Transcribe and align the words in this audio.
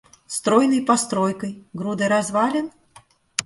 Стройной 0.35 0.81
постройкой, 0.89 1.63
грудой 1.73 2.07
развалин? 2.07 2.71